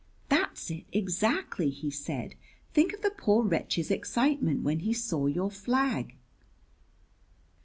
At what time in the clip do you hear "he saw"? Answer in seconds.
4.79-5.27